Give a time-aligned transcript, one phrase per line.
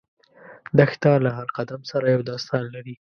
[0.77, 2.95] دښته له هر قدم سره یو داستان لري.